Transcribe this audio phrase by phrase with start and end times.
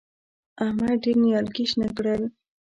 [0.65, 2.21] احمد ډېر نيالګي شنه کړل.